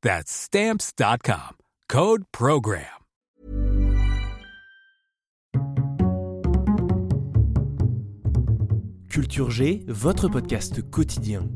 That's 0.00 0.30
stamps.com. 0.30 1.56
Code 1.88 2.22
Program. 2.30 2.84
Culture 9.10 9.50
G, 9.50 9.84
votre 9.88 10.28
podcast 10.28 10.88
quotidien. 10.88 11.48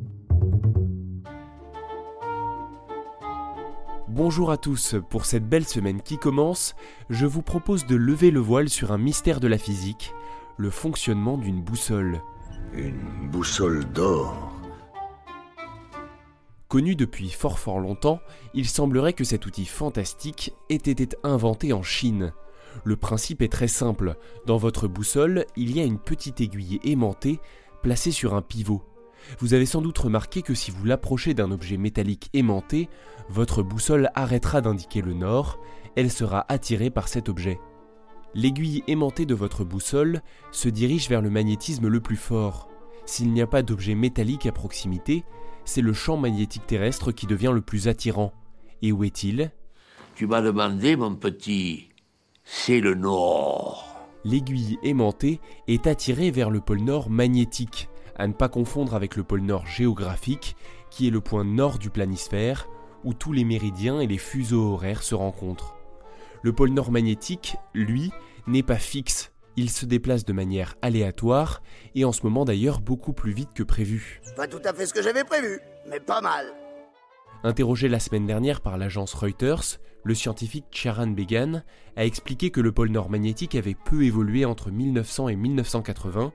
Bonjour 4.08 4.50
à 4.50 4.56
tous, 4.56 4.96
pour 5.08 5.24
cette 5.24 5.48
belle 5.48 5.66
semaine 5.66 6.02
qui 6.02 6.18
commence, 6.18 6.74
je 7.10 7.26
vous 7.26 7.42
propose 7.42 7.86
de 7.86 7.94
lever 7.94 8.32
le 8.32 8.40
voile 8.40 8.68
sur 8.68 8.90
un 8.90 8.98
mystère 8.98 9.38
de 9.38 9.46
la 9.46 9.58
physique, 9.58 10.12
le 10.56 10.70
fonctionnement 10.70 11.38
d'une 11.38 11.62
boussole. 11.62 12.20
Une 12.74 13.30
boussole 13.30 13.84
d'or 13.92 14.51
Connu 16.72 16.96
depuis 16.96 17.28
fort 17.28 17.58
fort 17.58 17.80
longtemps, 17.80 18.22
il 18.54 18.66
semblerait 18.66 19.12
que 19.12 19.24
cet 19.24 19.44
outil 19.44 19.66
fantastique 19.66 20.54
ait 20.70 20.76
été 20.76 21.06
inventé 21.22 21.74
en 21.74 21.82
Chine. 21.82 22.32
Le 22.84 22.96
principe 22.96 23.42
est 23.42 23.52
très 23.52 23.68
simple. 23.68 24.16
Dans 24.46 24.56
votre 24.56 24.88
boussole, 24.88 25.44
il 25.54 25.76
y 25.76 25.80
a 25.80 25.84
une 25.84 25.98
petite 25.98 26.40
aiguille 26.40 26.80
aimantée 26.82 27.40
placée 27.82 28.10
sur 28.10 28.32
un 28.32 28.40
pivot. 28.40 28.82
Vous 29.38 29.52
avez 29.52 29.66
sans 29.66 29.82
doute 29.82 29.98
remarqué 29.98 30.40
que 30.40 30.54
si 30.54 30.70
vous 30.70 30.86
l'approchez 30.86 31.34
d'un 31.34 31.50
objet 31.52 31.76
métallique 31.76 32.30
aimanté, 32.32 32.88
votre 33.28 33.62
boussole 33.62 34.08
arrêtera 34.14 34.62
d'indiquer 34.62 35.02
le 35.02 35.12
nord, 35.12 35.60
elle 35.94 36.10
sera 36.10 36.46
attirée 36.48 36.88
par 36.88 37.08
cet 37.08 37.28
objet. 37.28 37.60
L'aiguille 38.32 38.82
aimantée 38.86 39.26
de 39.26 39.34
votre 39.34 39.62
boussole 39.62 40.22
se 40.52 40.70
dirige 40.70 41.10
vers 41.10 41.20
le 41.20 41.28
magnétisme 41.28 41.88
le 41.88 42.00
plus 42.00 42.16
fort. 42.16 42.71
S'il 43.04 43.32
n'y 43.32 43.42
a 43.42 43.46
pas 43.46 43.62
d'objet 43.62 43.94
métallique 43.94 44.46
à 44.46 44.52
proximité, 44.52 45.24
c'est 45.64 45.82
le 45.82 45.92
champ 45.92 46.16
magnétique 46.16 46.66
terrestre 46.66 47.12
qui 47.12 47.26
devient 47.26 47.52
le 47.52 47.60
plus 47.60 47.88
attirant. 47.88 48.32
Et 48.80 48.92
où 48.92 49.04
est-il? 49.04 49.50
Tu 50.14 50.26
m'as 50.26 50.42
demandé, 50.42 50.96
mon 50.96 51.14
petit, 51.14 51.88
c'est 52.44 52.80
le 52.80 52.94
nord. 52.94 53.88
L'aiguille 54.24 54.78
aimantée 54.82 55.40
est 55.66 55.86
attirée 55.86 56.30
vers 56.30 56.50
le 56.50 56.60
pôle 56.60 56.80
nord 56.80 57.10
magnétique, 57.10 57.88
à 58.16 58.28
ne 58.28 58.32
pas 58.32 58.48
confondre 58.48 58.94
avec 58.94 59.16
le 59.16 59.24
pôle 59.24 59.42
nord 59.42 59.66
géographique, 59.66 60.56
qui 60.90 61.08
est 61.08 61.10
le 61.10 61.20
point 61.20 61.44
nord 61.44 61.78
du 61.78 61.90
planisphère, 61.90 62.68
où 63.04 63.14
tous 63.14 63.32
les 63.32 63.44
méridiens 63.44 64.00
et 64.00 64.06
les 64.06 64.18
fuseaux 64.18 64.74
horaires 64.74 65.02
se 65.02 65.14
rencontrent. 65.14 65.76
Le 66.42 66.52
pôle 66.52 66.70
nord 66.70 66.90
magnétique, 66.90 67.56
lui, 67.74 68.12
n'est 68.46 68.62
pas 68.62 68.76
fixe, 68.76 69.31
il 69.56 69.70
se 69.70 69.86
déplace 69.86 70.24
de 70.24 70.32
manière 70.32 70.76
aléatoire 70.82 71.62
et 71.94 72.04
en 72.04 72.12
ce 72.12 72.22
moment 72.22 72.44
d'ailleurs 72.44 72.80
beaucoup 72.80 73.12
plus 73.12 73.32
vite 73.32 73.52
que 73.54 73.62
prévu. 73.62 74.20
Pas 74.36 74.46
tout 74.46 74.62
à 74.64 74.72
fait 74.72 74.86
ce 74.86 74.94
que 74.94 75.02
j'avais 75.02 75.24
prévu, 75.24 75.60
mais 75.88 76.00
pas 76.00 76.20
mal. 76.20 76.46
Interrogé 77.44 77.88
la 77.88 77.98
semaine 77.98 78.26
dernière 78.26 78.60
par 78.60 78.78
l'agence 78.78 79.14
Reuters, 79.14 79.80
le 80.04 80.14
scientifique 80.14 80.66
Charan 80.70 81.08
Began 81.08 81.62
a 81.96 82.04
expliqué 82.04 82.50
que 82.50 82.60
le 82.60 82.72
pôle 82.72 82.90
nord 82.90 83.10
magnétique 83.10 83.54
avait 83.54 83.74
peu 83.74 84.04
évolué 84.04 84.44
entre 84.44 84.70
1900 84.70 85.28
et 85.28 85.36
1980, 85.36 86.32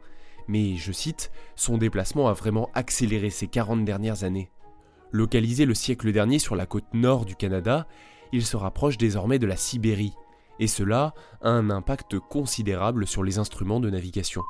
mais, 0.48 0.76
je 0.76 0.92
cite, 0.92 1.32
son 1.56 1.78
déplacement 1.78 2.30
a 2.30 2.34
vraiment 2.34 2.70
accéléré 2.74 3.30
ces 3.30 3.48
40 3.48 3.84
dernières 3.84 4.24
années. 4.24 4.50
Localisé 5.12 5.66
le 5.66 5.74
siècle 5.74 6.12
dernier 6.12 6.40
sur 6.40 6.56
la 6.56 6.66
côte 6.66 6.94
nord 6.94 7.26
du 7.26 7.36
Canada, 7.36 7.88
il 8.32 8.46
se 8.46 8.58
rapproche 8.58 8.98
désormais 8.98 9.40
de 9.40 9.48
la 9.48 9.58
Sibérie, 9.58 10.14
et 10.60 10.68
cela 10.68 11.14
a 11.42 11.50
un 11.50 11.70
impact 11.70 12.20
considérable 12.20 13.08
sur 13.08 13.24
les 13.24 13.38
instruments 13.38 13.80
de 13.80 13.90
navigation. 13.90 14.42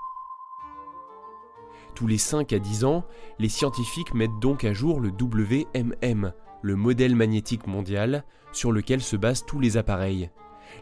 Tous 1.96 2.08
les 2.08 2.18
5 2.18 2.54
à 2.54 2.60
10 2.60 2.86
ans, 2.86 3.06
les 3.40 3.50
scientifiques 3.50 4.14
mettent 4.14 4.40
donc 4.40 4.64
à 4.64 4.74
jour 4.74 5.00
le 5.00 5.10
WMM, 5.10 6.32
le 6.62 6.76
modèle 6.76 7.16
magnétique 7.16 7.66
mondial 7.68 8.24
sur 8.52 8.72
lequel 8.72 9.02
se 9.02 9.16
basent 9.16 9.46
tous 9.46 9.60
les 9.60 9.78
appareils. 9.78 10.30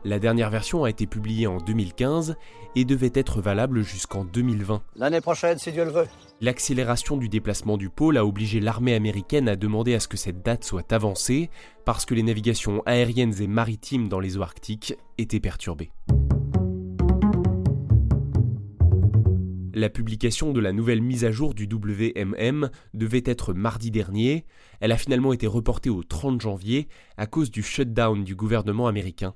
La 0.04 0.20
dernière 0.20 0.50
version 0.50 0.84
a 0.84 0.90
été 0.90 1.08
publiée 1.08 1.48
en 1.48 1.58
2015 1.58 2.36
et 2.76 2.86
devait 2.86 3.12
être 3.14 3.42
valable 3.42 3.82
jusqu'en 3.82 4.26
2020. 4.26 4.82
L'année 4.96 5.22
prochaine, 5.22 5.58
si 5.58 5.72
Dieu 5.72 5.86
le 5.86 5.92
veut. 5.92 6.08
L'accélération 6.42 7.18
du 7.18 7.30
déplacement 7.30 7.78
du 7.78 7.90
pôle 7.90 8.18
a 8.18 8.26
obligé 8.26 8.60
l'armée 8.60 8.94
américaine 8.94 9.48
à 9.48 9.56
demander 9.56 9.96
à 9.96 10.00
ce 10.00 10.08
que 10.08 10.18
cette 10.18 10.44
date 10.44 10.64
soit 10.64 10.92
avancée 10.92 11.50
parce 11.86 12.06
que 12.06 12.14
les 12.14 12.24
navigations 12.24 12.84
aériennes 12.86 13.42
et 13.42 13.48
maritimes 13.48 14.10
dans 14.10 14.20
les 14.20 14.38
eaux 14.38 14.42
arctiques 14.42 14.96
étaient 15.18 15.40
perturbées. 15.40 15.92
La 19.78 19.90
publication 19.90 20.54
de 20.54 20.62
la 20.62 20.72
nouvelle 20.72 21.02
mise 21.02 21.26
à 21.26 21.32
jour 21.32 21.54
du 21.54 21.68
WMM 21.70 22.70
devait 22.94 23.24
être 23.26 23.54
mardi 23.54 23.92
dernier. 23.92 24.46
Elle 24.80 24.94
a 24.94 24.98
finalement 24.98 25.34
été 25.34 25.48
reportée 25.48 25.90
au 25.90 26.02
30 26.02 26.40
janvier 26.40 26.88
à 27.18 27.28
cause 27.28 27.52
du 27.52 27.62
shutdown 27.62 28.24
du 28.24 28.36
gouvernement 28.36 28.88
américain. 28.88 29.36